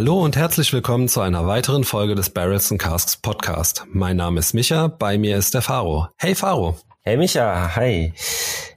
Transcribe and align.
Hallo 0.00 0.24
und 0.24 0.34
herzlich 0.34 0.72
willkommen 0.72 1.08
zu 1.08 1.20
einer 1.20 1.46
weiteren 1.46 1.84
Folge 1.84 2.14
des 2.14 2.30
Barrels 2.30 2.72
and 2.72 2.80
Casks 2.80 3.18
Podcast. 3.18 3.84
Mein 3.92 4.16
Name 4.16 4.40
ist 4.40 4.54
Micha, 4.54 4.86
bei 4.86 5.18
mir 5.18 5.36
ist 5.36 5.52
der 5.52 5.60
Faro. 5.60 6.08
Hey 6.16 6.34
Faro. 6.34 6.78
Hey 7.02 7.18
Micha, 7.18 7.76
hi. 7.76 8.14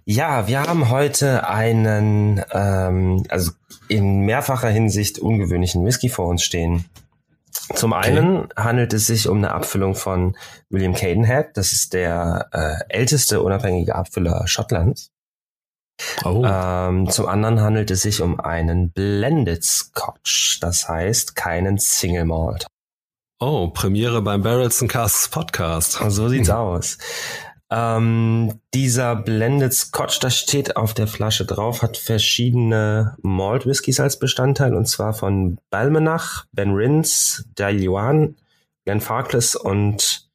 Ja, 0.04 0.50
wir 0.50 0.60
haben 0.60 0.90
heute 0.90 1.48
einen, 1.48 2.44
ähm, 2.52 3.24
also 3.30 3.54
in 3.88 4.26
mehrfacher 4.26 4.68
Hinsicht 4.68 5.18
ungewöhnlichen 5.18 5.86
Whisky 5.86 6.10
vor 6.10 6.28
uns 6.28 6.44
stehen. 6.44 6.90
Zum 7.74 7.94
einen 7.94 8.40
okay. 8.40 8.48
handelt 8.58 8.92
es 8.92 9.08
sich 9.08 9.30
um 9.30 9.38
eine 9.38 9.54
Abfüllung 9.54 9.96
von 9.96 10.36
William 10.70 10.94
Cadenhead. 10.94 11.52
Das 11.56 11.72
ist 11.72 11.94
der 11.94 12.50
äh, 12.52 12.94
älteste 12.94 13.42
unabhängige 13.42 13.96
Abfüller 13.96 14.46
Schottlands. 14.46 15.14
Oh. 16.24 16.44
Ähm, 16.46 17.10
zum 17.10 17.28
anderen 17.28 17.62
handelt 17.62 17.92
es 17.92 18.02
sich 18.02 18.22
um 18.22 18.40
einen 18.40 18.92
Blended 18.92 19.64
Scotch, 19.64 20.60
das 20.62 20.88
heißt 20.88 21.36
keinen 21.36 21.78
Single 21.78 22.26
Malt. 22.26 22.68
Oh, 23.40 23.68
Premiere 23.70 24.22
beim 24.22 24.42
Barrels 24.42 24.82
and 24.82 24.92
Casks 24.92 25.28
Podcast. 25.28 26.00
So 26.08 26.30
sieht's 26.30 26.50
aus. 26.50 26.98
Ähm, 27.70 28.60
dieser 28.74 29.16
Blended 29.16 29.74
Scotch, 29.74 30.20
das 30.20 30.38
steht 30.38 30.78
auf 30.78 30.94
der 30.94 31.08
Flasche 31.08 31.44
drauf, 31.44 31.82
hat 31.82 31.98
verschiedene 31.98 33.18
Malt 33.22 33.66
Whiskys 33.66 34.00
als 34.00 34.20
Bestandteil 34.20 34.76
und 34.76 34.88
zwar 34.88 35.14
von 35.14 35.58
Balmenach, 35.72 36.46
Ben 36.52 36.72
Rins, 36.72 37.46
Dailuan, 37.56 38.36
Glenfarclas 38.86 39.56
und 39.56 40.30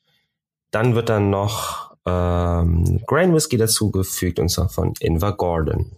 dann 0.72 0.94
wird 0.96 1.08
dann 1.08 1.30
noch 1.30 1.87
ähm, 2.08 3.00
Grain 3.06 3.34
Whisky 3.34 3.56
dazugefügt 3.56 4.38
und 4.38 4.48
zwar 4.48 4.68
von 4.68 4.94
Inver 5.00 5.32
Gordon. 5.32 5.92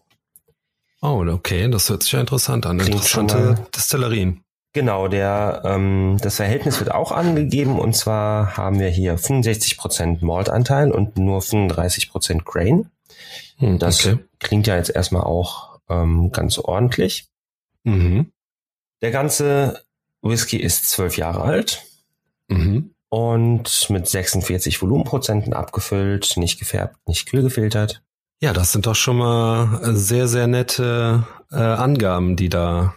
Oh, 1.03 1.25
okay, 1.27 1.70
das 1.70 1.89
hört 1.89 2.03
sich 2.03 2.12
ja 2.12 2.20
interessant 2.20 2.66
an. 2.66 2.78
Klingt 2.78 2.97
Interessante 2.97 3.66
Destillerien. 3.75 4.42
Genau, 4.72 5.08
der, 5.08 5.62
ähm, 5.64 6.19
das 6.20 6.36
Verhältnis 6.36 6.78
wird 6.78 6.92
auch 6.92 7.11
angegeben 7.11 7.78
und 7.78 7.97
zwar 7.97 8.56
haben 8.56 8.78
wir 8.78 8.88
hier 8.88 9.19
65% 9.19 10.25
Maltanteil 10.25 10.92
und 10.92 11.19
nur 11.19 11.41
35% 11.41 12.44
Grain. 12.44 12.91
Hm, 13.56 13.78
das 13.78 14.06
okay. 14.06 14.19
klingt 14.38 14.66
ja 14.66 14.77
jetzt 14.77 14.91
erstmal 14.91 15.22
auch 15.22 15.81
ähm, 15.88 16.31
ganz 16.31 16.58
ordentlich. 16.58 17.27
Mhm. 17.83 18.31
Der 19.03 19.11
ganze 19.11 19.83
Whisky 20.22 20.58
ist 20.58 20.88
zwölf 20.88 21.16
Jahre 21.16 21.42
alt. 21.42 21.83
Mhm 22.48 22.94
und 23.11 23.91
mit 23.91 24.08
46 24.08 24.80
Volumenprozenten 24.80 25.53
abgefüllt, 25.53 26.36
nicht 26.36 26.58
gefärbt, 26.58 26.97
nicht 27.06 27.28
kühl 27.28 27.42
gefiltert. 27.42 28.03
Ja, 28.41 28.55
das 28.55 28.72
sind 28.72 28.86
doch 28.86 28.94
schon 28.94 29.19
mal 29.19 29.80
sehr, 29.94 30.27
sehr 30.27 30.47
nette 30.47 31.27
äh, 31.53 31.56
Angaben, 31.56 32.36
die 32.36 32.48
da 32.48 32.94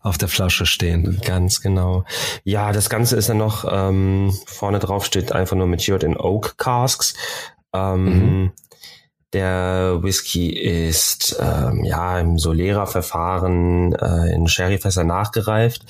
auf 0.00 0.18
der 0.18 0.28
Flasche 0.28 0.64
stehen. 0.64 1.20
Ganz 1.24 1.60
genau. 1.60 2.04
Ja, 2.44 2.72
das 2.72 2.88
Ganze 2.88 3.16
ist 3.16 3.28
dann 3.28 3.38
noch, 3.38 3.66
ähm, 3.70 4.32
vorne 4.46 4.78
drauf 4.78 5.04
steht 5.04 5.32
einfach 5.32 5.56
nur 5.56 5.66
matured 5.66 6.04
in 6.04 6.16
Oak 6.16 6.56
Casks. 6.56 7.14
Ähm, 7.72 8.04
mhm. 8.04 8.52
Der 9.32 9.98
Whisky 10.02 10.50
ist 10.50 11.36
ähm, 11.40 11.84
ja 11.84 12.18
im 12.20 12.38
Solera-Verfahren 12.38 13.92
äh, 13.94 14.32
in 14.32 14.46
Sherryfässer 14.46 15.04
nachgereift. 15.04 15.84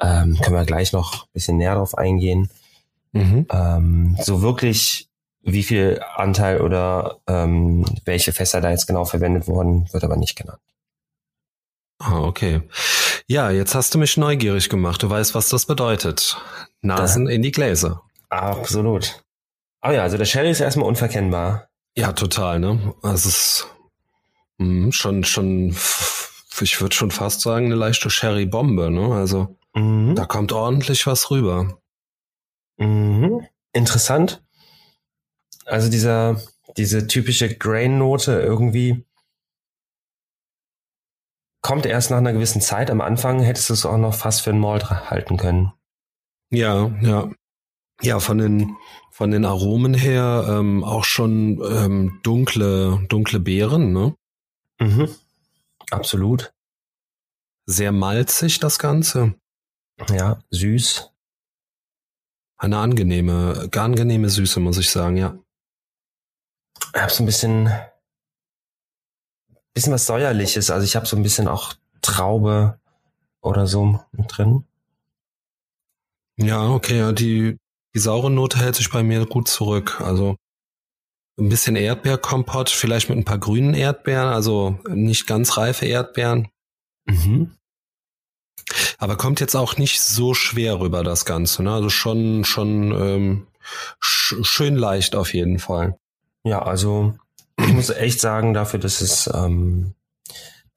Ähm, 0.00 0.38
können 0.40 0.56
wir 0.56 0.64
gleich 0.64 0.92
noch 0.92 1.24
ein 1.24 1.30
bisschen 1.32 1.56
näher 1.56 1.74
drauf 1.74 1.98
eingehen. 1.98 2.48
Mhm. 3.12 3.46
Ähm, 3.50 4.16
so 4.20 4.42
wirklich, 4.42 5.08
wie 5.42 5.62
viel 5.62 6.00
Anteil 6.16 6.60
oder 6.60 7.18
ähm, 7.26 7.84
welche 8.04 8.32
Fässer 8.32 8.60
da 8.60 8.70
jetzt 8.70 8.86
genau 8.86 9.04
verwendet 9.04 9.46
wurden, 9.48 9.88
wird 9.92 10.04
aber 10.04 10.16
nicht 10.16 10.36
genannt. 10.36 10.60
Ah, 11.98 12.20
okay. 12.20 12.62
Ja, 13.26 13.50
jetzt 13.50 13.74
hast 13.74 13.94
du 13.94 13.98
mich 13.98 14.16
neugierig 14.16 14.68
gemacht. 14.68 15.02
Du 15.02 15.10
weißt, 15.10 15.34
was 15.34 15.48
das 15.48 15.66
bedeutet. 15.66 16.36
Nasen 16.82 17.24
da. 17.24 17.30
in 17.30 17.42
die 17.42 17.52
Gläser. 17.52 18.02
Absolut. 18.28 19.22
Oh 19.82 19.90
ja, 19.90 20.02
also 20.02 20.18
der 20.18 20.24
Sherry 20.24 20.50
ist 20.50 20.60
erstmal 20.60 20.88
unverkennbar. 20.88 21.68
Ja, 21.96 22.12
total, 22.12 22.60
ne? 22.60 22.94
Also 23.02 23.28
es 23.28 23.36
ist 23.36 23.66
mh, 24.58 24.92
schon, 24.92 25.24
schon, 25.24 25.76
ich 26.60 26.80
würde 26.80 26.94
schon 26.94 27.10
fast 27.10 27.40
sagen, 27.40 27.66
eine 27.66 27.74
leichte 27.74 28.10
Sherry-Bombe, 28.10 28.90
ne? 28.90 29.14
Also 29.14 29.56
mhm. 29.74 30.14
da 30.14 30.26
kommt 30.26 30.52
ordentlich 30.52 31.06
was 31.06 31.30
rüber. 31.30 31.78
Mhm. 32.78 33.46
Interessant. 33.72 34.42
Also 35.64 35.90
dieser, 35.90 36.40
diese 36.76 37.06
typische 37.06 37.54
Grain-Note 37.54 38.40
irgendwie 38.40 39.04
kommt 41.62 41.84
erst 41.84 42.10
nach 42.10 42.18
einer 42.18 42.32
gewissen 42.32 42.60
Zeit. 42.60 42.90
Am 42.90 43.00
Anfang 43.00 43.40
hättest 43.40 43.70
du 43.70 43.74
es 43.74 43.84
auch 43.84 43.96
noch 43.96 44.14
fast 44.14 44.42
für 44.42 44.50
ein 44.50 44.60
Malt 44.60 44.88
halten 44.88 45.36
können. 45.36 45.72
Ja, 46.50 46.88
ja. 47.02 47.30
Ja, 48.02 48.20
von 48.20 48.38
den, 48.38 48.76
von 49.10 49.30
den 49.30 49.44
Aromen 49.44 49.94
her 49.94 50.46
ähm, 50.48 50.84
auch 50.84 51.04
schon 51.04 51.60
ähm, 51.68 52.20
dunkle, 52.22 53.04
dunkle 53.08 53.40
Beeren, 53.40 53.92
ne? 53.92 54.14
Mhm. 54.78 55.08
Absolut. 55.90 56.52
Sehr 57.64 57.90
malzig 57.90 58.60
das 58.60 58.78
Ganze. 58.78 59.34
Ja, 60.10 60.38
süß. 60.50 61.10
Eine 62.58 62.78
angenehme, 62.78 63.68
angenehme 63.74 64.30
Süße, 64.30 64.60
muss 64.60 64.78
ich 64.78 64.90
sagen, 64.90 65.16
ja. 65.16 65.38
Ich 66.94 67.00
habe 67.00 67.12
so 67.12 67.22
ein 67.22 67.26
bisschen, 67.26 67.70
bisschen 69.74 69.92
was 69.92 70.06
säuerliches. 70.06 70.70
Also 70.70 70.84
ich 70.84 70.96
habe 70.96 71.06
so 71.06 71.16
ein 71.16 71.22
bisschen 71.22 71.48
auch 71.48 71.74
Traube 72.00 72.80
oder 73.42 73.66
so 73.66 74.00
mit 74.12 74.26
drin. 74.28 74.64
Ja, 76.38 76.68
okay, 76.68 76.98
ja, 76.98 77.12
die, 77.12 77.58
die 77.94 77.98
saure 77.98 78.30
Note 78.30 78.58
hält 78.58 78.74
sich 78.74 78.90
bei 78.90 79.02
mir 79.02 79.26
gut 79.26 79.48
zurück. 79.48 80.00
Also 80.00 80.36
ein 81.38 81.48
bisschen 81.48 81.76
Erdbeerkompott, 81.76 82.70
vielleicht 82.70 83.08
mit 83.08 83.18
ein 83.18 83.24
paar 83.24 83.38
grünen 83.38 83.74
Erdbeeren, 83.74 84.28
also 84.28 84.78
nicht 84.88 85.26
ganz 85.26 85.56
reife 85.56 85.84
Erdbeeren. 85.86 86.48
Mhm. 87.04 87.56
Aber 88.98 89.16
kommt 89.16 89.40
jetzt 89.40 89.54
auch 89.54 89.76
nicht 89.76 90.00
so 90.00 90.34
schwer 90.34 90.80
rüber, 90.80 91.02
das 91.04 91.24
Ganze. 91.24 91.62
Ne? 91.62 91.72
Also 91.72 91.88
schon, 91.88 92.44
schon 92.44 92.92
ähm, 92.92 93.46
sch 94.00 94.34
schön 94.42 94.76
leicht 94.76 95.14
auf 95.14 95.34
jeden 95.34 95.58
Fall. 95.58 95.98
Ja, 96.44 96.62
also 96.62 97.14
ich 97.58 97.72
muss 97.72 97.90
echt 97.90 98.20
sagen, 98.20 98.54
dafür, 98.54 98.78
dass 98.78 99.00
es 99.00 99.30
ähm, 99.32 99.94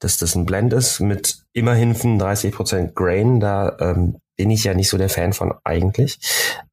dass 0.00 0.16
das 0.16 0.34
ein 0.34 0.46
Blend 0.46 0.72
ist 0.72 1.00
mit 1.00 1.44
immerhin 1.52 1.94
35% 1.94 2.94
Grain, 2.94 3.38
da 3.38 3.76
ähm, 3.78 4.18
bin 4.36 4.50
ich 4.50 4.64
ja 4.64 4.74
nicht 4.74 4.88
so 4.88 4.98
der 4.98 5.10
Fan 5.10 5.32
von 5.32 5.54
eigentlich. 5.62 6.18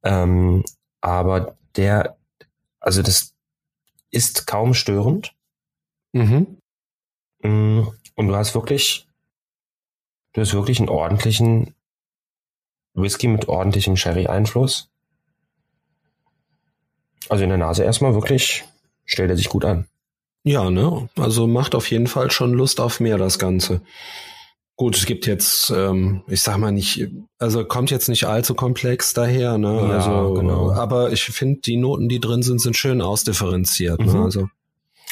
Ähm, 0.04 0.64
aber 1.02 1.58
der, 1.76 2.18
also 2.80 3.02
das 3.04 3.34
ist 4.10 4.48
kaum 4.48 4.74
störend. 4.74 5.36
Mhm. 6.14 6.58
Mm, 7.44 7.82
und 8.16 8.28
du 8.30 8.36
hast 8.36 8.56
wirklich 8.56 9.07
Du 10.38 10.42
hast 10.42 10.54
wirklich 10.54 10.78
einen 10.78 10.90
ordentlichen 10.90 11.74
Whisky 12.94 13.28
mit 13.28 13.48
ordentlichem 13.48 13.98
Sherry-Einfluss. 13.98 14.88
Also 17.28 17.44
in 17.44 17.50
der 17.50 17.58
Nase 17.58 17.84
erstmal 17.84 18.14
wirklich 18.14 18.64
stellt 19.04 19.32
er 19.32 19.36
sich 19.36 19.50
gut 19.50 19.66
an. 19.66 19.88
Ja, 20.44 20.70
ne? 20.70 21.10
Also 21.16 21.48
macht 21.48 21.74
auf 21.74 21.90
jeden 21.90 22.06
Fall 22.06 22.30
schon 22.30 22.54
Lust 22.54 22.80
auf 22.80 23.00
mehr, 23.00 23.18
das 23.18 23.40
Ganze. 23.40 23.82
Gut, 24.76 24.96
es 24.96 25.08
gibt 25.08 25.26
jetzt, 25.26 25.72
ähm, 25.72 26.22
ich 26.28 26.44
sag 26.44 26.58
mal 26.58 26.72
nicht, 26.72 27.08
also 27.40 27.66
kommt 27.66 27.90
jetzt 27.90 28.08
nicht 28.08 28.26
allzu 28.26 28.54
komplex 28.54 29.16
daher, 29.16 29.58
ne? 29.58 29.88
Ja, 29.90 29.96
also, 29.96 30.36
genau. 30.36 30.72
Aber 30.72 31.12
ich 31.12 31.24
finde, 31.24 31.62
die 31.62 31.78
Noten, 31.78 32.10
die 32.10 32.20
drin 32.20 32.44
sind, 32.44 32.62
sind 32.62 32.78
schön 32.78 33.02
ausdifferenziert. 33.02 34.02
Ne? 34.02 34.06
Mhm. 34.06 34.14
Ne? 34.14 34.24
Also, 34.26 34.50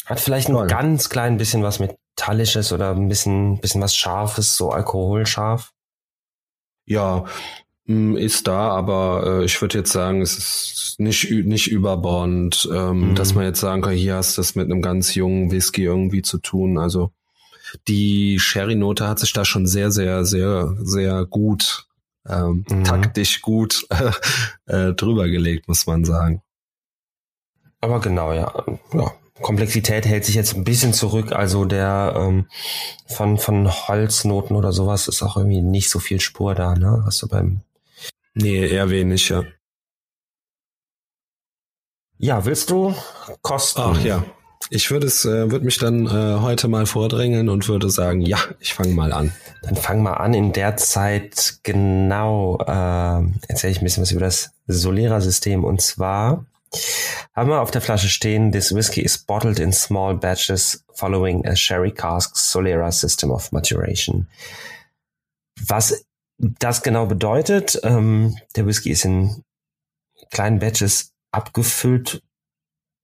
Hat 0.05 0.19
vielleicht 0.19 0.49
ein 0.49 0.67
ganz 0.67 1.09
klein 1.09 1.37
bisschen 1.37 1.63
was 1.63 1.79
mit 1.79 1.95
metallisches 2.15 2.71
oder 2.71 2.91
ein 2.91 3.09
bisschen, 3.09 3.59
bisschen 3.59 3.81
was 3.81 3.95
Scharfes, 3.95 4.55
so 4.55 4.71
alkoholscharf? 4.71 5.73
Ja, 6.85 7.25
mm, 7.85 8.15
ist 8.15 8.47
da, 8.47 8.69
aber 8.69 9.41
äh, 9.41 9.45
ich 9.45 9.59
würde 9.61 9.77
jetzt 9.79 9.91
sagen, 9.91 10.21
es 10.21 10.37
ist 10.37 10.95
nicht, 10.97 11.29
nicht 11.29 11.67
überbordend, 11.67 12.69
ähm, 12.71 13.09
mhm. 13.09 13.15
dass 13.15 13.33
man 13.33 13.43
jetzt 13.43 13.59
sagen 13.59 13.81
kann, 13.81 13.93
hier 13.93 14.15
hast 14.15 14.37
du 14.37 14.41
es 14.41 14.55
mit 14.55 14.65
einem 14.65 14.81
ganz 14.81 15.13
jungen 15.15 15.51
Whisky 15.51 15.83
irgendwie 15.83 16.21
zu 16.21 16.37
tun. 16.37 16.77
Also 16.77 17.11
die 17.87 18.39
Sherry-Note 18.39 19.07
hat 19.07 19.19
sich 19.19 19.33
da 19.33 19.43
schon 19.43 19.67
sehr, 19.67 19.91
sehr, 19.91 20.23
sehr, 20.23 20.73
sehr 20.79 21.25
gut, 21.25 21.87
ähm, 22.27 22.65
mhm. 22.69 22.83
taktisch 22.85 23.41
gut 23.41 23.85
äh, 24.67 24.93
drüber 24.93 25.27
gelegt, 25.27 25.67
muss 25.67 25.85
man 25.85 26.05
sagen. 26.05 26.41
Aber 27.81 27.99
genau, 27.99 28.31
ja. 28.31 28.53
ja. 28.93 29.11
Komplexität 29.41 30.05
hält 30.05 30.25
sich 30.25 30.35
jetzt 30.35 30.55
ein 30.55 30.63
bisschen 30.63 30.93
zurück. 30.93 31.33
Also 31.33 31.65
der 31.65 32.13
ähm, 32.15 32.47
von, 33.07 33.37
von 33.37 33.69
Holznoten 33.69 34.55
oder 34.55 34.71
sowas 34.71 35.07
ist 35.07 35.21
auch 35.23 35.35
irgendwie 35.35 35.61
nicht 35.61 35.89
so 35.89 35.99
viel 35.99 36.21
Spur 36.21 36.55
da, 36.55 36.75
ne? 36.75 37.03
Hast 37.05 37.21
du 37.21 37.27
beim. 37.27 37.61
Nee, 38.33 38.67
eher 38.67 38.89
wenig, 38.89 39.29
ja. 39.29 39.43
Ja, 42.17 42.45
willst 42.45 42.69
du 42.69 42.95
kosten? 43.41 43.81
Ach 43.81 44.01
ja. 44.03 44.23
Ich 44.69 44.89
würde 44.89 45.05
es, 45.05 45.25
äh, 45.25 45.51
würde 45.51 45.65
mich 45.65 45.77
dann 45.77 46.07
äh, 46.07 46.39
heute 46.39 46.67
mal 46.67 46.85
vordrängeln 46.85 47.49
und 47.49 47.67
würde 47.67 47.89
sagen, 47.89 48.21
ja, 48.21 48.39
ich 48.59 48.73
fange 48.73 48.93
mal 48.93 49.13
an. 49.13 49.31
Dann 49.61 49.75
fang 49.75 50.01
mal 50.01 50.13
an. 50.13 50.33
In 50.33 50.53
der 50.53 50.75
Zeit 50.77 51.59
genau 51.63 52.57
äh, 52.61 53.21
erzähle 53.47 53.71
ich 53.71 53.81
ein 53.81 53.83
bisschen 53.83 54.01
was 54.01 54.11
über 54.11 54.21
das 54.21 54.51
Solera-System. 54.67 55.63
Und 55.63 55.81
zwar 55.81 56.45
haben 57.33 57.49
wir 57.49 57.61
auf 57.61 57.71
der 57.71 57.81
Flasche 57.81 58.09
stehen, 58.09 58.51
this 58.51 58.73
whiskey 58.73 59.01
is 59.01 59.17
bottled 59.17 59.59
in 59.59 59.73
small 59.73 60.15
batches 60.15 60.83
following 60.93 61.45
a 61.45 61.55
sherry 61.55 61.91
cask 61.91 62.35
Solera 62.35 62.91
system 62.91 63.31
of 63.31 63.51
maturation. 63.51 64.27
Was 65.67 66.05
das 66.37 66.83
genau 66.83 67.05
bedeutet, 67.05 67.79
ähm, 67.83 68.37
der 68.55 68.65
Whisky 68.65 68.91
ist 68.91 69.05
in 69.05 69.43
kleinen 70.31 70.59
Batches 70.59 71.13
abgefüllt 71.31 72.21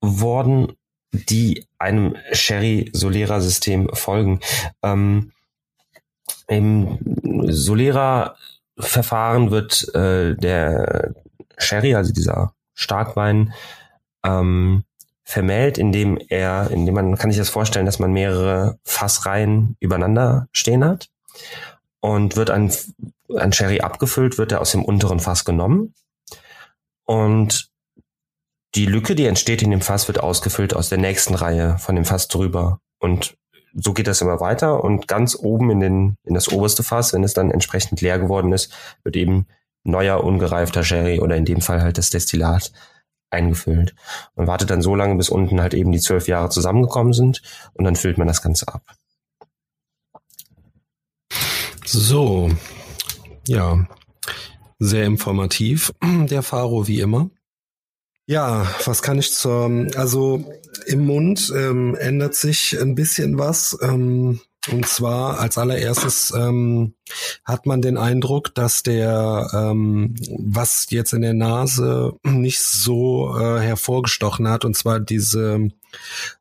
worden 0.01 0.75
die 1.13 1.67
einem 1.77 2.15
Sherry-Solera-System 2.31 3.89
folgen. 3.93 4.39
Ähm, 4.81 5.33
Im 6.47 6.97
Solera-Verfahren 7.47 9.51
wird 9.51 9.93
äh, 9.93 10.35
der 10.35 11.13
Sherry, 11.57 11.95
also 11.95 12.13
dieser 12.13 12.53
Starkwein, 12.81 13.53
ähm, 14.23 14.83
vermählt, 15.23 15.77
indem 15.77 16.19
er, 16.29 16.69
indem 16.71 16.93
man 16.93 17.17
kann 17.17 17.31
sich 17.31 17.39
das 17.39 17.49
vorstellen, 17.49 17.85
dass 17.85 17.99
man 17.99 18.11
mehrere 18.11 18.77
Fassreihen 18.83 19.77
übereinander 19.79 20.47
stehen 20.51 20.83
hat 20.83 21.09
und 22.01 22.35
wird 22.35 22.49
ein, 22.49 22.71
ein 23.37 23.53
Sherry 23.53 23.79
abgefüllt, 23.79 24.37
wird 24.37 24.51
er 24.51 24.61
aus 24.61 24.71
dem 24.71 24.83
unteren 24.83 25.19
Fass 25.19 25.45
genommen 25.45 25.93
und 27.05 27.71
die 28.75 28.85
Lücke, 28.85 29.15
die 29.15 29.25
entsteht 29.25 29.61
in 29.61 29.71
dem 29.71 29.81
Fass, 29.81 30.07
wird 30.07 30.21
ausgefüllt 30.21 30.73
aus 30.73 30.89
der 30.89 30.97
nächsten 30.97 31.35
Reihe 31.35 31.77
von 31.77 31.95
dem 31.95 32.05
Fass 32.05 32.27
drüber. 32.29 32.79
Und 32.99 33.35
so 33.73 33.93
geht 33.93 34.07
das 34.07 34.21
immer 34.21 34.39
weiter. 34.39 34.83
Und 34.83 35.07
ganz 35.07 35.35
oben 35.35 35.69
in, 35.71 35.79
den, 35.81 36.15
in 36.23 36.33
das 36.33 36.49
oberste 36.49 36.83
Fass, 36.83 37.11
wenn 37.13 37.23
es 37.23 37.33
dann 37.33 37.51
entsprechend 37.51 37.99
leer 37.99 38.17
geworden 38.17 38.53
ist, 38.53 38.71
wird 39.03 39.17
eben 39.17 39.45
neuer, 39.83 40.23
ungereifter 40.23 40.83
Sherry 40.83 41.19
oder 41.19 41.35
in 41.35 41.45
dem 41.45 41.61
Fall 41.61 41.81
halt 41.81 41.97
das 41.97 42.09
Destillat 42.09 42.71
eingefüllt. 43.29 43.95
Man 44.35 44.47
wartet 44.47 44.69
dann 44.69 44.81
so 44.81 44.95
lange, 44.95 45.15
bis 45.15 45.29
unten 45.29 45.61
halt 45.61 45.73
eben 45.73 45.91
die 45.91 45.99
zwölf 45.99 46.27
Jahre 46.27 46.49
zusammengekommen 46.49 47.13
sind 47.13 47.41
und 47.73 47.85
dann 47.85 47.95
füllt 47.95 48.17
man 48.17 48.27
das 48.27 48.41
Ganze 48.41 48.67
ab. 48.67 48.83
So, 51.85 52.49
ja, 53.47 53.87
sehr 54.79 55.05
informativ, 55.05 55.91
der 56.03 56.41
Faro 56.43 56.87
wie 56.87 56.99
immer. 56.99 57.29
Ja, 58.27 58.67
was 58.85 59.01
kann 59.01 59.19
ich 59.19 59.33
zur, 59.33 59.87
also 59.95 60.45
im 60.85 61.05
Mund 61.05 61.51
ähm, 61.55 61.95
ändert 61.95 62.35
sich 62.35 62.79
ein 62.79 62.95
bisschen 62.95 63.37
was. 63.37 63.77
Ähm, 63.81 64.39
und 64.69 64.87
zwar 64.87 65.39
als 65.39 65.57
allererstes 65.57 66.31
ähm, 66.35 66.93
hat 67.43 67.65
man 67.65 67.81
den 67.81 67.97
Eindruck, 67.97 68.53
dass 68.53 68.83
der, 68.83 69.49
ähm, 69.53 70.15
was 70.37 70.87
jetzt 70.89 71.13
in 71.13 71.21
der 71.21 71.33
Nase 71.33 72.13
nicht 72.23 72.59
so 72.59 73.35
äh, 73.37 73.59
hervorgestochen 73.59 74.47
hat, 74.47 74.63
und 74.63 74.75
zwar 74.75 74.99
diese 74.99 75.69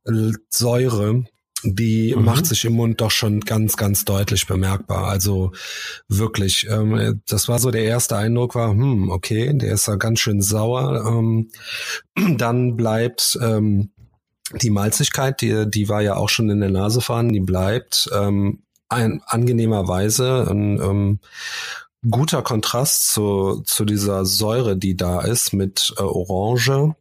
äh, 0.04 0.32
Säure, 0.50 1.24
die 1.62 2.14
mhm. 2.14 2.24
macht 2.24 2.46
sich 2.46 2.64
im 2.64 2.74
Mund 2.74 3.00
doch 3.00 3.10
schon 3.10 3.40
ganz, 3.40 3.76
ganz 3.76 4.04
deutlich 4.04 4.46
bemerkbar. 4.46 5.08
Also 5.08 5.52
wirklich, 6.08 6.66
ähm, 6.70 7.22
das 7.28 7.48
war 7.48 7.58
so 7.58 7.70
der 7.70 7.84
erste 7.84 8.16
Eindruck 8.16 8.54
war, 8.54 8.70
hm, 8.70 9.10
okay, 9.10 9.52
der 9.54 9.72
ist 9.72 9.88
ja 9.88 9.96
ganz 9.96 10.20
schön 10.20 10.42
sauer. 10.42 11.04
Ähm, 11.06 11.50
dann 12.36 12.76
bleibt 12.76 13.38
ähm, 13.42 13.90
die 14.54 14.70
Malzigkeit, 14.70 15.40
die, 15.40 15.70
die 15.70 15.88
war 15.88 16.00
ja 16.00 16.16
auch 16.16 16.28
schon 16.28 16.50
in 16.50 16.60
der 16.60 16.70
Nase 16.70 17.00
vorhanden, 17.00 17.32
die 17.32 17.40
bleibt 17.40 18.10
ähm, 18.12 18.62
ein, 18.88 19.22
angenehmerweise 19.26 20.46
ein 20.50 20.80
ähm, 20.80 21.20
guter 22.08 22.42
Kontrast 22.42 23.10
zu, 23.10 23.62
zu 23.64 23.84
dieser 23.84 24.24
Säure, 24.24 24.76
die 24.76 24.96
da 24.96 25.20
ist 25.20 25.52
mit 25.52 25.94
äh, 25.98 26.02
Orange 26.02 26.94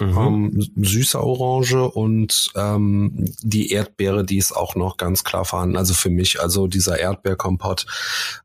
Mhm. 0.00 0.18
Ähm, 0.18 0.70
süße 0.76 1.20
Orange 1.20 1.88
und 1.88 2.50
ähm, 2.54 3.24
die 3.42 3.72
Erdbeere, 3.72 4.24
die 4.24 4.38
ist 4.38 4.52
auch 4.52 4.74
noch 4.74 4.96
ganz 4.96 5.24
klar 5.24 5.44
vorhanden. 5.44 5.76
Also 5.76 5.94
für 5.94 6.10
mich, 6.10 6.40
also 6.40 6.66
dieser 6.66 6.98
Erdbeerkompott. 6.98 7.86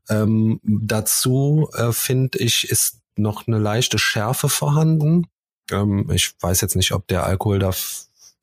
Ähm, 0.08 0.60
dazu 0.64 1.68
äh, 1.74 1.92
finde 1.92 2.38
ich, 2.38 2.68
ist 2.68 3.00
noch 3.16 3.46
eine 3.46 3.58
leichte 3.58 3.98
Schärfe 3.98 4.48
vorhanden. 4.48 5.26
Ähm, 5.70 6.10
ich 6.12 6.32
weiß 6.40 6.60
jetzt 6.60 6.76
nicht, 6.76 6.92
ob 6.92 7.06
der 7.06 7.24
Alkohol 7.24 7.58
da 7.58 7.72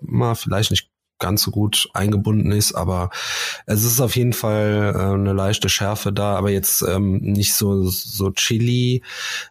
mal 0.02 0.36
vielleicht 0.36 0.72
nicht 0.72 0.92
ganz 1.22 1.44
so 1.44 1.52
gut 1.52 1.88
eingebunden 1.94 2.52
ist, 2.52 2.74
aber 2.74 3.12
es 3.66 3.86
ist 3.86 4.02
auf 4.02 4.18
jeden 4.18 4.34
Fall 4.34 4.94
äh, 4.94 5.14
eine 5.14 5.32
leichte 5.32 5.70
Schärfe 5.70 6.12
da, 6.12 6.36
aber 6.36 6.50
jetzt 6.50 6.82
ähm, 6.82 7.20
nicht 7.22 7.54
so 7.54 7.84
so 7.84 8.32
Chili, 8.32 9.04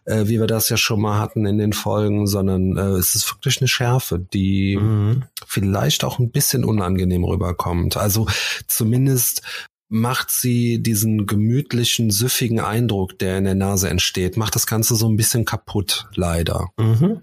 äh, 0.05 0.27
wie 0.27 0.39
wir 0.39 0.47
das 0.47 0.69
ja 0.69 0.77
schon 0.77 1.01
mal 1.01 1.17
hatten 1.17 1.47
in 1.47 1.57
den 1.57 1.73
Folgen, 1.73 2.27
sondern 2.27 2.77
äh, 2.77 2.97
es 2.97 3.15
ist 3.15 3.31
wirklich 3.33 3.59
eine 3.59 3.69
Schärfe, 3.69 4.19
die 4.19 4.77
mhm. 4.77 5.23
vielleicht 5.47 6.03
auch 6.03 6.19
ein 6.19 6.31
bisschen 6.31 6.63
unangenehm 6.63 7.23
rüberkommt. 7.23 7.97
Also 7.97 8.27
zumindest 8.67 9.41
macht 9.87 10.29
sie 10.29 10.81
diesen 10.81 11.25
gemütlichen, 11.25 12.11
süffigen 12.11 12.59
Eindruck, 12.59 13.19
der 13.19 13.37
in 13.37 13.43
der 13.43 13.55
Nase 13.55 13.89
entsteht, 13.89 14.37
macht 14.37 14.55
das 14.55 14.65
Ganze 14.65 14.95
so 14.95 15.07
ein 15.09 15.17
bisschen 15.17 15.43
kaputt, 15.43 16.07
leider. 16.15 16.69
Mhm. 16.77 17.21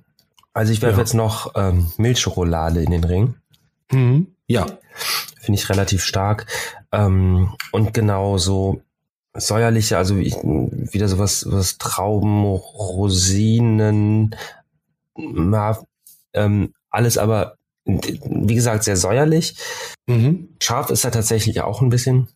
Also 0.59 0.73
ich 0.73 0.83
werfe 0.83 0.97
ja. 0.97 1.03
jetzt 1.03 1.15
noch 1.15 1.53
ähm, 1.55 1.93
Milchschokolade 1.99 2.83
in 2.83 2.91
den 2.91 3.05
Ring. 3.05 3.37
Mhm. 3.93 4.27
Ja. 4.49 4.67
Finde 5.41 5.61
ich 5.61 5.69
relativ 5.71 6.03
stark. 6.03 6.47
Ähm, 6.91 7.55
und 7.71 7.95
genau 7.95 8.39
so 8.39 8.83
säuerliche, 9.35 9.97
also 9.99 10.17
ich, 10.17 10.35
wieder 10.35 11.07
sowas, 11.07 11.47
was 11.49 11.79
Trauben, 11.79 12.43
Rosinen, 12.45 14.35
na, 15.17 15.79
ähm, 16.33 16.75
alles 16.91 17.19
aber, 17.19 17.55
wie 17.85 18.55
gesagt, 18.57 18.83
sehr 18.83 18.97
säuerlich. 18.97 19.57
Mhm. 20.09 20.49
Scharf 20.61 20.91
ist 20.91 21.05
er 21.05 21.13
tatsächlich 21.13 21.61
auch 21.61 21.83
ein 21.83 21.89
bisschen. 21.89 22.27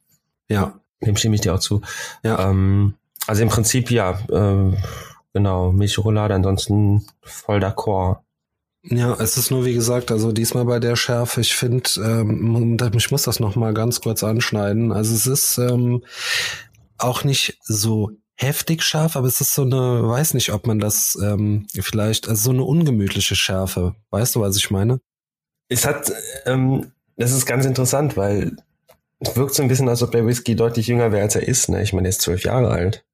Ja. 0.48 0.78
Dem 1.04 1.16
stimme 1.16 1.34
ich 1.34 1.40
dir 1.40 1.54
auch 1.54 1.60
zu. 1.60 1.80
Ja. 2.22 2.50
Ähm, 2.50 2.94
also 3.26 3.42
im 3.42 3.48
Prinzip 3.48 3.90
ja, 3.90 4.12
äh, 4.30 4.76
genau, 5.32 5.72
Milchschokolade, 5.72 6.34
ansonsten 6.34 7.06
voll 7.22 7.58
d'accord. 7.58 8.18
Ja, 8.84 9.14
es 9.14 9.36
ist 9.36 9.50
nur 9.50 9.64
wie 9.64 9.74
gesagt, 9.74 10.10
also 10.10 10.32
diesmal 10.32 10.64
bei 10.64 10.80
der 10.80 10.96
Schärfe, 10.96 11.40
ich 11.40 11.54
finde, 11.54 11.88
ähm, 11.98 12.76
ich 12.96 13.10
muss 13.12 13.22
das 13.22 13.38
noch 13.38 13.54
mal 13.54 13.74
ganz 13.74 14.00
kurz 14.00 14.24
anschneiden. 14.24 14.90
Also 14.90 15.14
es 15.14 15.26
ist 15.26 15.58
ähm, 15.58 16.02
auch 16.98 17.22
nicht 17.22 17.58
so 17.62 18.10
heftig 18.34 18.82
scharf, 18.82 19.16
aber 19.16 19.28
es 19.28 19.40
ist 19.40 19.54
so 19.54 19.62
eine, 19.62 20.08
weiß 20.08 20.34
nicht, 20.34 20.52
ob 20.52 20.66
man 20.66 20.80
das 20.80 21.16
ähm, 21.22 21.66
vielleicht, 21.80 22.28
also 22.28 22.42
so 22.42 22.50
eine 22.50 22.64
ungemütliche 22.64 23.36
Schärfe. 23.36 23.94
Weißt 24.10 24.34
du, 24.34 24.40
was 24.40 24.56
ich 24.56 24.70
meine? 24.70 25.00
Es 25.68 25.86
hat, 25.86 26.12
ähm, 26.46 26.90
das 27.16 27.32
ist 27.32 27.46
ganz 27.46 27.64
interessant, 27.64 28.16
weil 28.16 28.56
es 29.20 29.36
wirkt 29.36 29.54
so 29.54 29.62
ein 29.62 29.68
bisschen, 29.68 29.88
als 29.88 30.02
ob 30.02 30.10
der 30.10 30.26
Whisky 30.26 30.56
deutlich 30.56 30.88
jünger 30.88 31.12
wäre, 31.12 31.22
als 31.22 31.36
er 31.36 31.46
ist. 31.46 31.68
Ne? 31.68 31.82
Ich 31.82 31.92
meine, 31.92 32.08
er 32.08 32.10
ist 32.10 32.22
zwölf 32.22 32.42
Jahre 32.42 32.70
alt. 32.70 33.04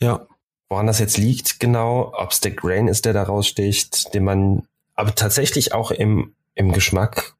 Ja. 0.00 0.26
Woran 0.68 0.86
das 0.86 0.98
jetzt 0.98 1.16
liegt 1.16 1.60
genau, 1.60 2.12
ob 2.14 2.30
es 2.30 2.40
der 2.40 2.50
Grain 2.50 2.88
ist, 2.88 3.04
der 3.04 3.14
da 3.14 3.22
raussticht, 3.22 4.12
den 4.14 4.24
man 4.24 4.62
aber 4.94 5.14
tatsächlich 5.14 5.72
auch 5.72 5.90
im, 5.90 6.34
im 6.54 6.72
Geschmack 6.72 7.34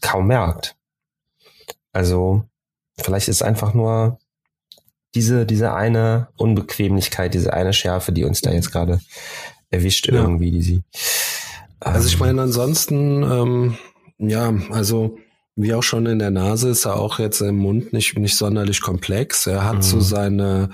kaum 0.00 0.28
merkt. 0.28 0.76
Also 1.92 2.44
vielleicht 2.98 3.28
ist 3.28 3.42
einfach 3.42 3.74
nur 3.74 4.18
diese, 5.14 5.46
diese 5.46 5.74
eine 5.74 6.28
Unbequemlichkeit, 6.36 7.34
diese 7.34 7.52
eine 7.52 7.72
Schärfe, 7.72 8.12
die 8.12 8.24
uns 8.24 8.42
da 8.42 8.52
jetzt 8.52 8.70
gerade 8.70 9.00
erwischt 9.70 10.06
ja. 10.06 10.14
irgendwie, 10.14 10.50
die 10.50 10.62
sie. 10.62 10.74
Ähm, 10.74 10.82
also 11.80 12.06
ich 12.06 12.14
ähm, 12.14 12.20
meine, 12.20 12.42
ansonsten, 12.42 13.22
ähm, 13.22 13.78
ja, 14.18 14.52
also 14.70 15.18
wie 15.56 15.74
auch 15.74 15.82
schon 15.82 16.06
in 16.06 16.20
der 16.20 16.30
Nase 16.30 16.68
ist 16.68 16.84
er 16.84 16.96
auch 16.96 17.18
jetzt 17.18 17.40
im 17.40 17.56
Mund 17.56 17.92
nicht, 17.92 18.16
nicht 18.16 18.36
sonderlich 18.36 18.80
komplex. 18.80 19.46
Er 19.46 19.64
hat 19.64 19.76
mhm. 19.76 19.82
so 19.82 20.00
seine 20.00 20.70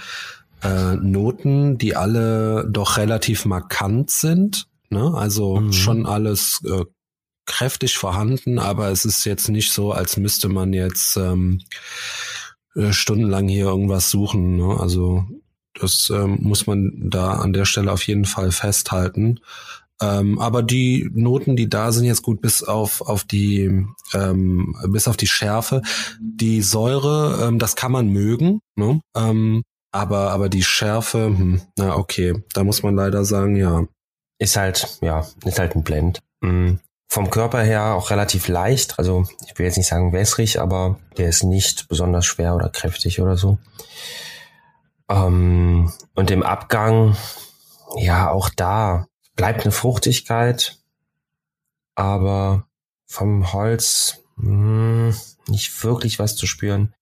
äh, 0.64 0.97
Noten, 0.97 1.78
die 1.78 1.94
alle 1.94 2.66
doch 2.68 2.97
relativ 2.97 3.44
markant 3.44 4.11
sind. 4.11 4.66
Ne? 4.90 5.12
Also 5.14 5.56
mhm. 5.56 5.73
schon 5.73 6.06
alles 6.06 6.62
äh, 6.64 6.85
kräftig 7.47 7.97
vorhanden, 7.97 8.59
aber 8.59 8.90
es 8.90 9.04
ist 9.04 9.25
jetzt 9.25 9.49
nicht 9.49 9.73
so, 9.73 9.92
als 9.92 10.16
müsste 10.16 10.49
man 10.49 10.73
jetzt 10.73 11.16
ähm, 11.16 11.61
äh, 12.75 12.92
stundenlang 12.92 13.49
hier 13.49 13.66
irgendwas 13.66 14.11
suchen. 14.11 14.56
Ne? 14.56 14.76
Also 14.80 15.25
das 15.78 16.11
ähm, 16.14 16.38
muss 16.40 16.66
man 16.66 16.92
da 17.11 17.35
an 17.35 17.52
der 17.52 17.64
Stelle 17.64 17.92
auf 17.92 18.06
jeden 18.06 18.25
Fall 18.25 18.52
festhalten. 18.52 19.40
Ähm, 20.00 20.38
aber 20.38 20.62
die 20.62 21.09
Noten, 21.14 21.56
die 21.56 21.68
da 21.68 21.92
sind, 21.92 22.04
jetzt 22.04 22.23
gut 22.23 22.40
bis 22.40 22.62
auf 22.62 23.00
auf 23.00 23.25
die 23.25 23.87
ähm, 24.12 24.75
bis 24.88 25.06
auf 25.06 25.16
die 25.16 25.28
Schärfe, 25.28 25.83
die 26.21 26.62
Säure, 26.62 27.47
ähm, 27.47 27.59
das 27.59 27.76
kann 27.76 27.92
man 27.92 28.09
mögen, 28.09 28.61
ne? 28.75 29.00
ähm, 29.16 29.62
aber 29.95 30.33
aber 30.33 30.49
die 30.49 30.65
Schärfe, 30.65 31.27
hm, 31.27 31.63
na 31.77 31.97
okay, 31.97 32.43
da 32.53 32.65
muss 32.65 32.83
man 32.83 32.97
leider 32.97 33.25
sagen, 33.25 33.55
ja, 33.55 33.87
ist 34.39 34.57
halt 34.57 34.99
ja 35.01 35.25
ist 35.45 35.61
halt 35.61 35.77
ein 35.77 35.85
Blend. 35.85 36.19
Mhm. 36.41 36.81
Vom 37.09 37.31
Körper 37.31 37.63
her 37.63 37.95
auch 37.95 38.11
relativ 38.11 38.49
leicht, 38.49 38.99
also 38.99 39.25
ich 39.47 39.57
will 39.57 39.67
jetzt 39.67 39.77
nicht 39.77 39.87
sagen 39.87 40.13
wässrig, 40.13 40.61
aber 40.61 40.99
der 41.17 41.29
ist 41.29 41.45
nicht 41.45 41.87
besonders 41.89 42.27
schwer 42.27 42.57
oder 42.57 42.71
kräftig 42.71 43.21
oder 43.21 43.37
so. 43.37 43.59
Ähm, 45.09 45.93
und 46.15 46.31
im 46.33 46.43
Abgang, 46.43 47.17
ja, 47.97 48.31
auch 48.33 48.49
da 48.49 49.07
bleibt 49.37 49.63
eine 49.63 49.71
Fruchtigkeit, 49.71 50.77
aber 51.95 52.67
vom 53.07 53.53
Holz 53.53 54.25
mh, 54.39 55.13
hm, 55.13 55.17
nicht 55.47 55.85
wirklich 55.85 56.19
was 56.19 56.35
zu 56.35 56.49
spüren. 56.49 56.95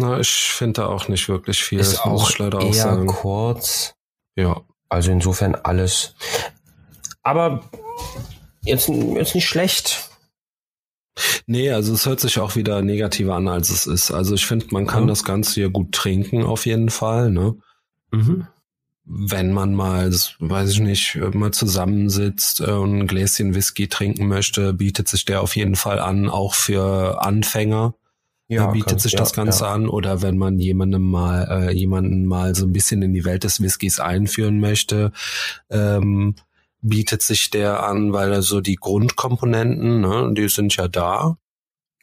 Na, 0.00 0.20
ich 0.20 0.30
finde 0.30 0.82
da 0.82 0.86
auch 0.86 1.08
nicht 1.08 1.28
wirklich 1.28 1.60
viel. 1.60 1.80
Ist 1.80 1.94
das 1.94 2.00
auch 2.02 2.38
leider 2.38 2.60
eher 2.60 2.68
auch 2.68 2.72
sagen. 2.72 3.06
kurz. 3.08 3.94
Ja. 4.36 4.60
Also 4.88 5.10
insofern 5.10 5.56
alles. 5.56 6.14
Aber 7.24 7.68
jetzt, 8.62 8.88
jetzt 8.88 9.34
nicht 9.34 9.48
schlecht. 9.48 10.08
Nee, 11.46 11.72
also 11.72 11.92
es 11.94 12.06
hört 12.06 12.20
sich 12.20 12.38
auch 12.38 12.54
wieder 12.54 12.80
negativer 12.80 13.34
an, 13.34 13.48
als 13.48 13.70
es 13.70 13.88
ist. 13.88 14.12
Also 14.12 14.36
ich 14.36 14.46
finde, 14.46 14.66
man 14.70 14.86
kann 14.86 15.02
mhm. 15.02 15.08
das 15.08 15.24
Ganze 15.24 15.54
hier 15.54 15.70
gut 15.70 15.90
trinken, 15.90 16.44
auf 16.44 16.64
jeden 16.64 16.90
Fall, 16.90 17.32
ne? 17.32 17.56
Mhm. 18.12 18.46
Wenn 19.02 19.52
man 19.52 19.74
mal, 19.74 20.12
weiß 20.12 20.70
ich 20.70 20.78
nicht, 20.78 21.16
mal 21.34 21.50
zusammensitzt 21.50 22.60
und 22.60 23.00
ein 23.00 23.06
Gläschen 23.08 23.56
Whisky 23.56 23.88
trinken 23.88 24.28
möchte, 24.28 24.74
bietet 24.74 25.08
sich 25.08 25.24
der 25.24 25.40
auf 25.40 25.56
jeden 25.56 25.74
Fall 25.74 25.98
an, 25.98 26.30
auch 26.30 26.54
für 26.54 27.20
Anfänger. 27.20 27.94
Ja, 28.48 28.68
bietet 28.68 28.88
kann, 28.88 28.98
sich 28.98 29.12
ja, 29.12 29.18
das 29.18 29.34
Ganze 29.34 29.64
ja. 29.64 29.72
an. 29.72 29.88
Oder 29.88 30.22
wenn 30.22 30.38
man 30.38 30.58
jemandem 30.58 31.02
mal, 31.02 31.46
äh, 31.50 31.72
jemanden 31.72 32.24
mal 32.24 32.54
so 32.54 32.64
ein 32.64 32.72
bisschen 32.72 33.02
in 33.02 33.12
die 33.12 33.24
Welt 33.24 33.44
des 33.44 33.60
Whiskys 33.60 34.00
einführen 34.00 34.58
möchte, 34.58 35.12
ähm, 35.68 36.34
bietet 36.80 37.22
sich 37.22 37.50
der 37.50 37.82
an, 37.82 38.12
weil 38.12 38.32
er 38.32 38.42
so 38.42 38.60
die 38.60 38.76
Grundkomponenten, 38.76 40.00
ne, 40.00 40.32
die 40.34 40.48
sind 40.48 40.74
ja 40.76 40.88
da. 40.88 41.36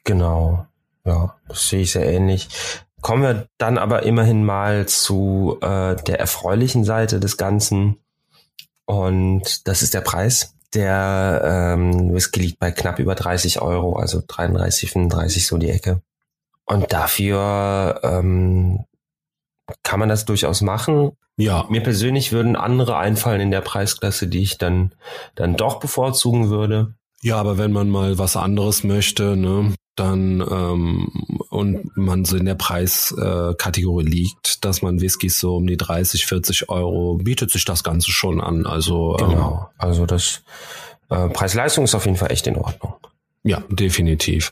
Genau, 0.03 0.67
ja, 1.03 1.35
das 1.47 1.69
sehe 1.69 1.81
ich 1.81 1.91
sehr 1.91 2.05
ähnlich. 2.05 2.47
Kommen 3.01 3.23
wir 3.23 3.47
dann 3.57 3.77
aber 3.77 4.03
immerhin 4.03 4.43
mal 4.45 4.87
zu 4.87 5.57
äh, 5.61 5.95
der 5.95 6.19
erfreulichen 6.19 6.83
Seite 6.83 7.19
des 7.19 7.37
Ganzen. 7.37 7.97
Und 8.85 9.67
das 9.67 9.81
ist 9.81 9.93
der 9.93 10.01
Preis. 10.01 10.55
Der 10.73 11.75
ähm, 11.75 12.13
Whisky 12.13 12.41
liegt 12.41 12.59
bei 12.59 12.71
knapp 12.71 12.99
über 12.99 13.15
30 13.15 13.61
Euro, 13.61 13.95
also 13.95 14.21
33, 14.27 14.91
35 14.91 15.47
so 15.47 15.57
die 15.57 15.69
Ecke. 15.69 16.01
Und 16.65 16.91
dafür 16.93 17.99
ähm, 18.03 18.85
kann 19.83 19.99
man 19.99 20.09
das 20.09 20.25
durchaus 20.25 20.61
machen. 20.61 21.11
Ja. 21.37 21.65
Mir 21.69 21.81
persönlich 21.81 22.31
würden 22.31 22.55
andere 22.55 22.97
einfallen 22.97 23.41
in 23.41 23.51
der 23.51 23.61
Preisklasse, 23.61 24.27
die 24.27 24.41
ich 24.41 24.57
dann, 24.57 24.93
dann 25.35 25.55
doch 25.55 25.79
bevorzugen 25.79 26.49
würde. 26.49 26.95
Ja, 27.21 27.37
aber 27.37 27.57
wenn 27.57 27.71
man 27.71 27.89
mal 27.89 28.17
was 28.17 28.37
anderes 28.37 28.83
möchte, 28.83 29.35
ne, 29.35 29.73
dann 29.95 30.41
ähm, 30.41 31.09
und 31.49 31.95
man 31.97 32.25
so 32.25 32.37
in 32.37 32.45
der 32.45 32.55
Preiskategorie 32.55 34.05
äh, 34.05 34.09
liegt, 34.09 34.65
dass 34.65 34.81
man 34.81 35.01
Whiskys 35.01 35.39
so 35.39 35.55
um 35.55 35.67
die 35.67 35.77
30, 35.77 36.25
40 36.25 36.69
Euro 36.69 37.17
bietet 37.17 37.51
sich 37.51 37.65
das 37.65 37.83
Ganze 37.83 38.11
schon 38.11 38.41
an. 38.41 38.65
Also 38.65 39.15
genau. 39.17 39.69
Ähm, 39.71 39.75
also 39.77 40.05
das 40.05 40.43
äh, 41.09 41.29
Preis-Leistung 41.29 41.85
ist 41.85 41.95
auf 41.95 42.05
jeden 42.05 42.17
Fall 42.17 42.31
echt 42.31 42.47
in 42.47 42.57
Ordnung. 42.57 42.93
Ja, 43.43 43.63
definitiv. 43.69 44.51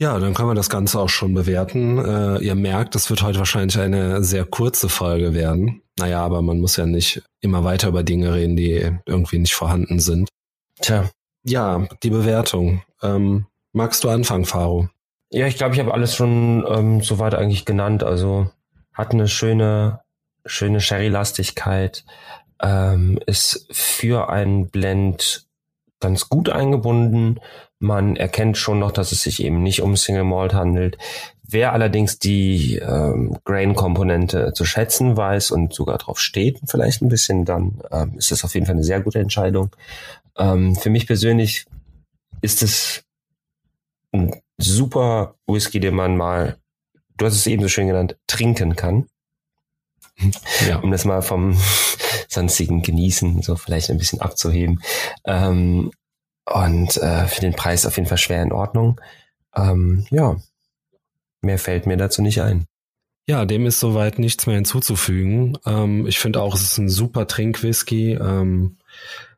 Ja, 0.00 0.18
dann 0.18 0.34
können 0.34 0.48
wir 0.48 0.54
das 0.54 0.70
Ganze 0.70 0.98
auch 0.98 1.08
schon 1.08 1.34
bewerten. 1.34 1.98
Äh, 1.98 2.38
ihr 2.38 2.54
merkt, 2.56 2.94
das 2.94 3.10
wird 3.10 3.22
heute 3.22 3.38
wahrscheinlich 3.38 3.78
eine 3.78 4.24
sehr 4.24 4.44
kurze 4.44 4.88
Folge 4.88 5.34
werden. 5.34 5.82
Naja, 5.98 6.24
aber 6.24 6.42
man 6.42 6.60
muss 6.60 6.76
ja 6.76 6.86
nicht 6.86 7.22
immer 7.40 7.62
weiter 7.62 7.88
über 7.88 8.02
Dinge 8.02 8.34
reden, 8.34 8.56
die 8.56 8.90
irgendwie 9.06 9.38
nicht 9.38 9.54
vorhanden 9.54 10.00
sind. 10.00 10.28
Tja. 10.80 11.10
Ja, 11.46 11.86
die 12.02 12.10
Bewertung. 12.10 12.82
Ähm, 13.02 13.46
magst 13.72 14.02
du 14.02 14.08
anfangen, 14.08 14.46
Faro? 14.46 14.88
Ja, 15.30 15.46
ich 15.46 15.56
glaube, 15.56 15.74
ich 15.74 15.80
habe 15.80 15.94
alles 15.94 16.14
schon 16.14 16.64
ähm, 16.68 17.00
soweit 17.00 17.34
eigentlich 17.34 17.64
genannt. 17.64 18.02
Also 18.02 18.50
hat 18.92 19.12
eine 19.12 19.28
schöne, 19.28 20.00
schöne 20.44 20.80
Sherry-Lastigkeit, 20.80 22.04
ähm, 22.62 23.20
ist 23.26 23.68
für 23.70 24.30
einen 24.30 24.70
Blend 24.70 25.46
ganz 26.00 26.28
gut 26.28 26.48
eingebunden. 26.48 27.40
Man 27.84 28.16
erkennt 28.16 28.56
schon 28.56 28.78
noch, 28.78 28.92
dass 28.92 29.12
es 29.12 29.22
sich 29.22 29.44
eben 29.44 29.62
nicht 29.62 29.82
um 29.82 29.94
Single 29.94 30.24
Malt 30.24 30.54
handelt. 30.54 30.96
Wer 31.42 31.74
allerdings 31.74 32.18
die 32.18 32.76
ähm, 32.76 33.36
Grain-Komponente 33.44 34.54
zu 34.54 34.64
schätzen 34.64 35.18
weiß 35.18 35.50
und 35.50 35.74
sogar 35.74 35.98
drauf 35.98 36.18
steht, 36.18 36.60
vielleicht 36.66 37.02
ein 37.02 37.10
bisschen, 37.10 37.44
dann 37.44 37.82
ähm, 37.92 38.14
ist 38.16 38.30
das 38.30 38.42
auf 38.42 38.54
jeden 38.54 38.64
Fall 38.64 38.76
eine 38.76 38.84
sehr 38.84 39.02
gute 39.02 39.18
Entscheidung. 39.18 39.76
Ähm, 40.38 40.74
für 40.76 40.88
mich 40.88 41.06
persönlich 41.06 41.66
ist 42.40 42.62
es 42.62 43.04
ein 44.12 44.34
super 44.56 45.34
Whisky, 45.46 45.78
den 45.78 45.94
man 45.94 46.16
mal, 46.16 46.56
du 47.18 47.26
hast 47.26 47.34
es 47.34 47.46
eben 47.46 47.60
so 47.60 47.68
schön 47.68 47.88
genannt, 47.88 48.16
trinken 48.26 48.76
kann. 48.76 49.08
Ja. 50.66 50.78
Um 50.78 50.90
das 50.90 51.04
mal 51.04 51.20
vom 51.20 51.54
sonstigen 52.28 52.80
Genießen 52.80 53.42
so 53.42 53.56
vielleicht 53.56 53.90
ein 53.90 53.98
bisschen 53.98 54.22
abzuheben. 54.22 54.80
Ähm, 55.26 55.90
und 56.46 56.96
äh, 56.98 57.26
für 57.26 57.40
den 57.40 57.54
Preis 57.54 57.86
auf 57.86 57.96
jeden 57.96 58.08
Fall 58.08 58.18
schwer 58.18 58.42
in 58.42 58.52
Ordnung. 58.52 59.00
Ähm, 59.56 60.06
ja, 60.10 60.36
mehr 61.42 61.58
fällt 61.58 61.86
mir 61.86 61.96
dazu 61.96 62.22
nicht 62.22 62.42
ein. 62.42 62.66
Ja, 63.26 63.46
dem 63.46 63.64
ist 63.64 63.80
soweit 63.80 64.18
nichts 64.18 64.46
mehr 64.46 64.56
hinzuzufügen. 64.56 65.56
Ähm, 65.64 66.06
ich 66.06 66.18
finde 66.18 66.42
auch, 66.42 66.54
es 66.54 66.62
ist 66.62 66.78
ein 66.78 66.90
super 66.90 67.26
Trinkwhisky. 67.26 68.12
Ähm, 68.12 68.76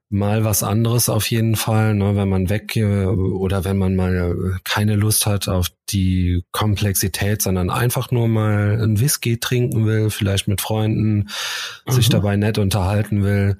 mal 0.08 0.44
was 0.44 0.62
anderes 0.62 1.08
auf 1.08 1.30
jeden 1.30 1.56
Fall, 1.56 1.94
ne, 1.94 2.14
wenn 2.14 2.28
man 2.28 2.48
weg 2.48 2.76
oder 2.76 3.64
wenn 3.64 3.76
man 3.76 3.96
mal 3.96 4.58
keine 4.62 4.94
Lust 4.94 5.26
hat 5.26 5.48
auf 5.48 5.68
die 5.88 6.44
Komplexität, 6.52 7.42
sondern 7.42 7.70
einfach 7.70 8.10
nur 8.10 8.28
mal 8.28 8.80
ein 8.80 9.00
Whisky 9.00 9.38
trinken 9.38 9.86
will, 9.86 10.10
vielleicht 10.10 10.48
mit 10.48 10.60
Freunden, 10.60 11.28
mhm. 11.86 11.92
sich 11.92 12.08
dabei 12.08 12.36
nett 12.36 12.58
unterhalten 12.58 13.24
will, 13.24 13.58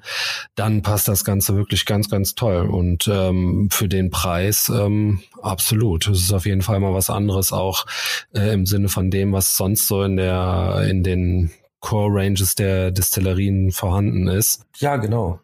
dann 0.55 0.81
passt 0.81 1.07
das 1.07 1.25
Ganze 1.25 1.55
wirklich 1.55 1.85
ganz, 1.85 2.09
ganz 2.09 2.35
toll. 2.35 2.67
Und 2.67 3.09
ähm, 3.11 3.69
für 3.71 3.87
den 3.87 4.09
Preis 4.09 4.69
ähm, 4.73 5.21
absolut. 5.41 6.07
Es 6.07 6.19
ist 6.19 6.33
auf 6.33 6.45
jeden 6.45 6.61
Fall 6.61 6.79
mal 6.79 6.93
was 6.93 7.09
anderes, 7.09 7.51
auch 7.51 7.85
äh, 8.33 8.53
im 8.53 8.65
Sinne 8.65 8.89
von 8.89 9.09
dem, 9.09 9.33
was 9.33 9.55
sonst 9.55 9.87
so 9.87 10.03
in 10.03 10.15
der 10.15 10.85
in 10.89 11.03
den 11.03 11.51
Core 11.79 12.21
Ranges 12.21 12.55
der 12.55 12.91
Destillerien 12.91 13.71
vorhanden 13.71 14.27
ist. 14.27 14.65
Ja, 14.79 14.97
genau. 14.97 15.39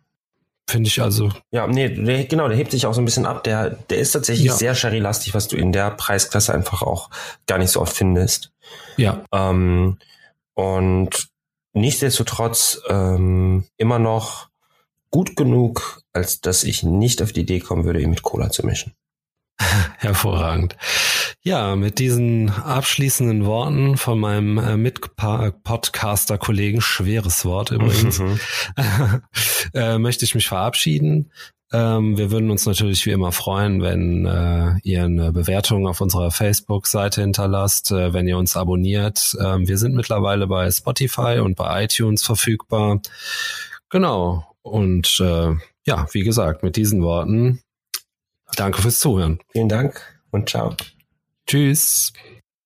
Finde 0.70 0.88
ich 0.88 1.02
also. 1.02 1.30
Ja, 1.52 1.68
nee, 1.68 1.90
der, 1.90 2.24
genau, 2.26 2.48
der 2.48 2.58
hebt 2.58 2.72
sich 2.72 2.86
auch 2.86 2.94
so 2.94 3.02
ein 3.02 3.06
bisschen 3.06 3.26
ab. 3.26 3.44
Der, 3.44 3.72
der 3.72 3.98
ist 3.98 4.12
tatsächlich 4.14 4.48
ja. 4.48 4.54
sehr 4.54 4.76
sherry-lastig, 4.76 5.34
was 5.34 5.48
du 5.48 5.58
in 5.58 5.72
der 5.72 5.92
Preisklasse 5.92 6.54
einfach 6.54 6.82
auch 6.82 7.10
gar 7.48 7.58
nicht 7.58 7.72
so 7.72 7.82
oft 7.82 7.96
findest. 7.96 8.52
Ja. 8.98 9.24
Ähm, 9.34 9.98
und 10.54 11.28
nichtsdestotrotz 11.74 12.82
ähm, 12.88 13.66
immer 13.78 14.00
noch 14.00 14.50
gut 15.12 15.36
genug, 15.36 16.02
als 16.14 16.42
dass 16.42 16.64
ich 16.64 16.84
nicht 16.84 17.22
auf 17.22 17.34
die 17.34 17.42
Idee 17.42 17.60
kommen 17.60 17.84
würde, 17.84 18.02
ihn 18.02 18.10
mit 18.10 18.24
Cola 18.24 18.50
zu 18.50 18.66
mischen. 18.66 18.94
Hervorragend. 19.98 20.76
Ja, 21.46 21.76
mit 21.76 22.00
diesen 22.00 22.50
abschließenden 22.50 23.46
Worten 23.46 23.98
von 23.98 24.18
meinem 24.18 24.58
äh, 24.58 24.78
Mit-Podcaster-Kollegen, 24.78 26.80
schweres 26.80 27.44
Wort 27.44 27.72
übrigens, 27.72 28.20
mhm. 28.20 28.40
äh, 29.74 29.98
möchte 29.98 30.24
ich 30.24 30.36
mich 30.36 30.48
verabschieden. 30.48 31.32
Ähm, 31.74 32.18
wir 32.18 32.32
würden 32.32 32.50
uns 32.50 32.66
natürlich 32.66 33.06
wie 33.06 33.12
immer 33.12 33.34
freuen, 33.34 33.82
wenn 33.82 34.26
äh, 34.26 34.76
ihr 34.84 35.04
eine 35.04 35.34
Bewertung 35.34 35.86
auf 35.86 36.00
unserer 36.00 36.32
Facebook-Seite 36.32 37.20
hinterlasst, 37.20 37.92
äh, 37.92 38.14
wenn 38.14 38.28
ihr 38.28 38.38
uns 38.38 38.56
abonniert. 38.56 39.36
Ähm, 39.44 39.68
wir 39.68 39.78
sind 39.78 39.96
mittlerweile 39.96 40.48
bei 40.48 40.72
Spotify 40.72 41.40
und 41.40 41.56
bei 41.56 41.84
iTunes 41.84 42.24
verfügbar. 42.24 43.02
Genau. 43.90 44.48
Und 44.62 45.20
äh, 45.20 45.56
ja, 45.86 46.08
wie 46.14 46.24
gesagt, 46.24 46.64
mit 46.64 46.78
diesen 46.78 47.02
Worten 47.02 47.60
Danke 48.56 48.82
fürs 48.82 49.00
Zuhören. 49.00 49.40
Vielen 49.52 49.70
Dank 49.70 50.02
und 50.32 50.50
ciao. 50.50 50.76
Tschüss. 51.48 52.12